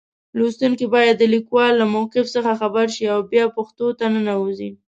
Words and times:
لوستونکی 0.37 0.85
باید 0.95 1.15
د 1.19 1.23
لیکوال 1.33 1.71
له 1.81 1.85
موقف 1.95 2.25
څخه 2.35 2.51
خبر 2.61 2.85
شي 2.95 3.05
او 3.13 3.19
بیا 3.31 3.45
پېښو 3.55 3.87
ته 3.99 4.05
ننوځي. 4.13 4.71